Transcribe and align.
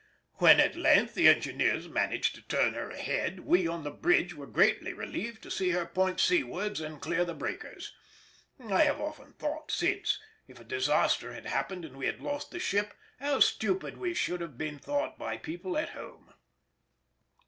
When, 0.39 0.59
at 0.59 0.75
length, 0.75 1.13
the 1.13 1.27
engineers 1.27 1.87
managed 1.87 2.33
to 2.33 2.41
turn 2.41 2.73
her 2.73 2.89
ahead 2.89 3.41
we 3.41 3.67
on 3.67 3.83
the 3.83 3.91
bridge 3.91 4.33
were 4.33 4.47
greatly 4.47 4.93
relieved 4.93 5.43
to 5.43 5.51
see 5.51 5.69
her 5.77 5.85
point 5.85 6.19
seawards 6.19 6.81
and 6.81 6.99
clear 6.99 7.23
the 7.23 7.35
breakers. 7.35 7.93
I 8.59 8.81
have 8.85 8.99
often 8.99 9.33
thought 9.33 9.69
since, 9.69 10.19
if 10.47 10.59
a 10.59 10.63
disaster 10.63 11.33
had 11.33 11.45
happened 11.45 11.85
and 11.85 11.97
we 11.97 12.07
had 12.07 12.19
lost 12.19 12.49
the 12.49 12.57
ship, 12.57 12.95
how 13.19 13.41
stupid 13.41 13.97
we 13.99 14.15
should 14.15 14.41
have 14.41 14.57
been 14.57 14.79
thought 14.79 15.19
by 15.19 15.37
people 15.37 15.77
at 15.77 15.89
home. 15.89 16.33